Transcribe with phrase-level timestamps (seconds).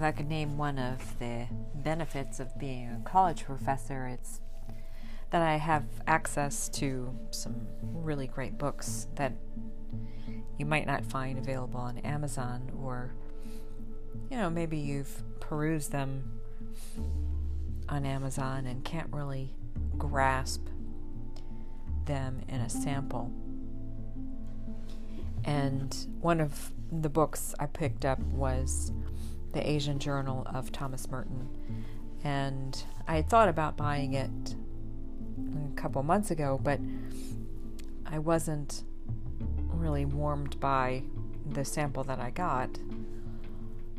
[0.00, 4.40] if I could name one of the benefits of being a college professor, it's
[5.28, 9.34] that I have access to some really great books that
[10.56, 13.12] you might not find available on Amazon, or,
[14.30, 16.40] you know, maybe you've perused them
[17.90, 19.52] on Amazon and can't really
[19.98, 20.66] grasp
[22.06, 23.30] them in a sample.
[25.44, 28.92] And one of the books I picked up was
[29.52, 31.48] The Asian Journal of Thomas Merton.
[32.22, 34.54] And I had thought about buying it
[35.72, 36.78] a couple months ago, but
[38.06, 38.84] I wasn't
[39.72, 41.02] really warmed by
[41.48, 42.70] the sample that I got.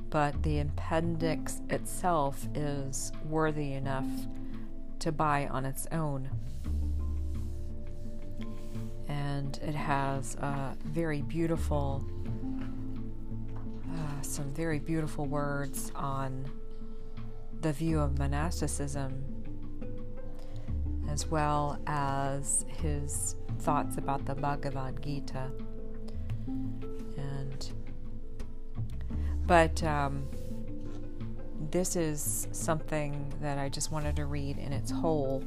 [0.10, 4.06] But the appendix itself is worthy enough
[5.00, 6.30] to buy on its own.
[9.08, 12.06] And it has a very beautiful,
[13.92, 16.46] uh, some very beautiful words on
[17.62, 19.24] the view of monasticism,
[21.10, 25.52] as well as his thoughts about the Bhagavad Gita.
[26.48, 27.72] And,
[29.46, 30.28] but, um,
[31.70, 35.44] this is something that I just wanted to read in its whole.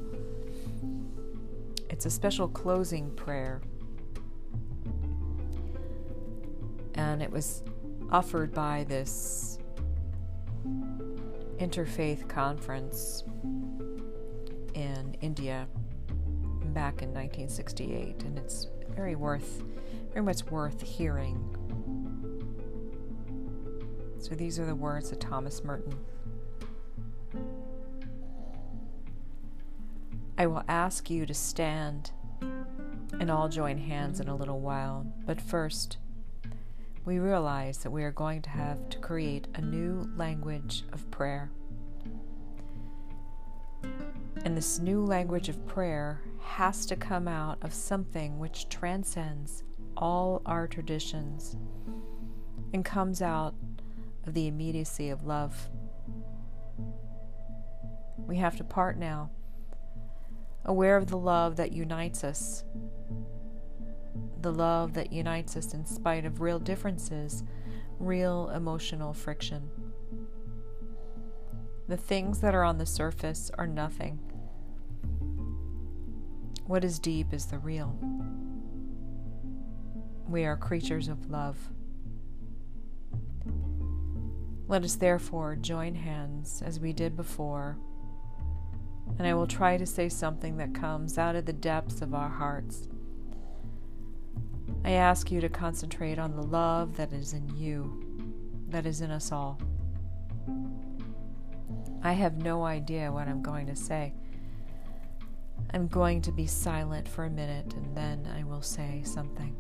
[1.91, 3.61] It's a special closing prayer.
[6.95, 7.63] And it was
[8.15, 9.59] offered by this
[11.59, 13.25] interfaith conference
[14.75, 15.67] in India
[16.67, 19.65] back in 1968 and it's very worth
[20.13, 21.57] very much worth hearing.
[24.21, 25.99] So these are the words of Thomas Merton.
[30.39, 32.13] I will ask you to stand
[33.19, 35.99] and all join hands in a little while, but first,
[37.05, 41.51] we realize that we are going to have to create a new language of prayer.
[44.45, 49.65] And this new language of prayer has to come out of something which transcends
[49.97, 51.57] all our traditions
[52.73, 53.55] and comes out
[54.27, 55.69] of the immediacy of love.
[58.17, 59.31] We have to part now
[60.65, 62.65] aware of the love that unites us,
[64.45, 67.43] the love that unites us in spite of real differences,
[67.99, 69.71] real emotional friction.
[71.89, 74.19] The things that are on the surface are nothing.
[76.67, 77.99] What is deep is the real.
[80.29, 81.57] We are creatures of love.
[84.69, 87.79] Let us therefore join hands as we did before
[89.19, 92.29] and I will try to say something that comes out of the depths of our
[92.29, 92.89] hearts.
[94.85, 98.05] I ask you to concentrate on the love that is in you,
[98.69, 99.59] that is in us all.
[102.03, 104.13] I have no idea what I'm going to say.
[105.73, 109.57] I'm going to be silent for a minute and then I will say something.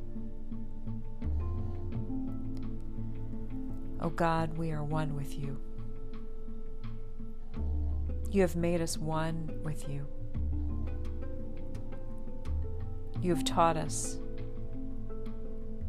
[4.02, 5.58] Oh God, we are one with you.
[8.30, 10.06] You have made us one with you.
[13.22, 14.18] You have taught us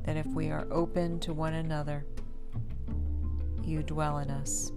[0.05, 2.05] that if we are open to one another,
[3.63, 4.71] you dwell in us.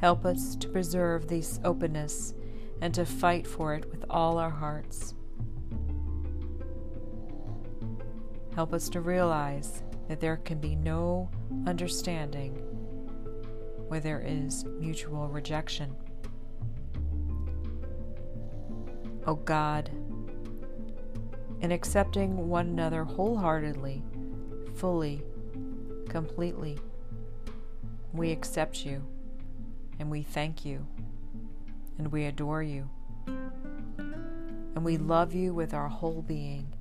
[0.00, 2.34] Help us to preserve this openness
[2.80, 5.14] and to fight for it with all our hearts.
[8.54, 11.28] Help us to realize that there can be no
[11.66, 12.52] understanding
[13.88, 15.94] where there is mutual rejection.
[19.26, 19.90] O oh God,
[21.60, 24.02] in accepting one another wholeheartedly,
[24.74, 25.22] fully,
[26.08, 26.78] completely,
[28.12, 29.02] we accept you
[29.98, 30.86] and we thank you
[31.98, 32.88] and we adore you
[33.26, 36.72] and we love you with our whole being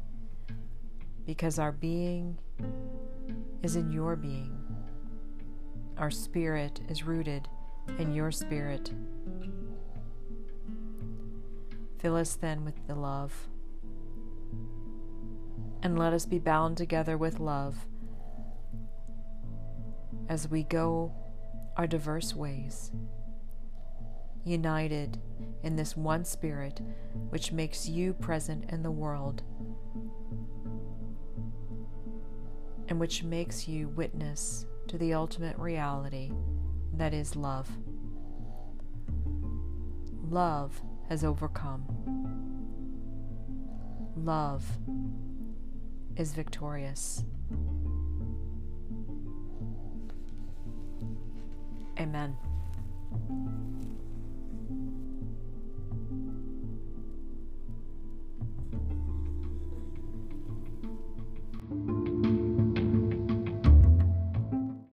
[1.26, 2.38] because our being
[3.64, 4.56] is in your being.
[5.98, 7.48] Our spirit is rooted
[7.98, 8.92] in your spirit.
[12.00, 13.48] Fill us then with the love.
[15.86, 17.86] And let us be bound together with love
[20.28, 21.14] as we go
[21.78, 22.92] our diverse ways,
[24.44, 25.20] united
[25.62, 26.82] in this one spirit
[27.30, 29.44] which makes you present in the world
[32.90, 36.32] and which makes you witness to the ultimate reality
[36.94, 37.70] that is love.
[40.32, 41.86] Love has overcome.
[44.16, 44.66] Love
[46.18, 47.24] is victorious.
[52.00, 52.36] Amen.